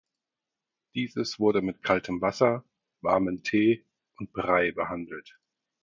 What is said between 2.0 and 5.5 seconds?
Wasser, warmen Tee und Brei behandelt.